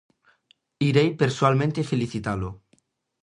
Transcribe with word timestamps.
Irei 0.89 1.07
persoalmente 1.21 1.87
felicitalo. 1.91 2.49